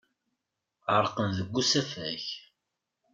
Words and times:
Ɛerqen 0.95 1.29
deg 1.37 1.51
usafag. 1.61 2.23